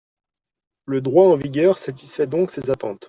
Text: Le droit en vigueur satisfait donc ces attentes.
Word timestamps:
Le 0.87 0.99
droit 0.99 1.25
en 1.25 1.35
vigueur 1.35 1.77
satisfait 1.77 2.25
donc 2.25 2.49
ces 2.49 2.71
attentes. 2.71 2.99